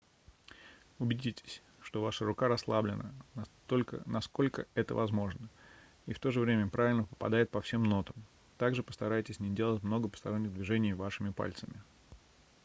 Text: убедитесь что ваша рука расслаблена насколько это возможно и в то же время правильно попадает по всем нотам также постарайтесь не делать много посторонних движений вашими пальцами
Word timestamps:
убедитесь 0.97 1.61
что 1.79 2.01
ваша 2.01 2.25
рука 2.25 2.47
расслаблена 2.47 3.13
насколько 4.07 4.65
это 4.73 4.95
возможно 4.95 5.47
и 6.07 6.13
в 6.13 6.19
то 6.19 6.31
же 6.31 6.39
время 6.39 6.67
правильно 6.69 7.03
попадает 7.03 7.51
по 7.51 7.61
всем 7.61 7.83
нотам 7.83 8.15
также 8.57 8.81
постарайтесь 8.81 9.39
не 9.39 9.53
делать 9.53 9.83
много 9.83 10.09
посторонних 10.09 10.55
движений 10.55 10.95
вашими 10.95 11.29
пальцами 11.29 11.83